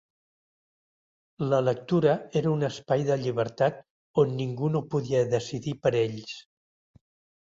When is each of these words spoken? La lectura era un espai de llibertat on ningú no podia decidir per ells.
La 1.49 1.59
lectura 1.65 2.15
era 2.41 2.53
un 2.53 2.67
espai 2.69 3.05
de 3.09 3.17
llibertat 3.25 3.77
on 4.25 4.33
ningú 4.41 4.71
no 4.77 4.83
podia 4.95 5.23
decidir 5.35 5.77
per 5.85 5.95
ells. 6.05 6.33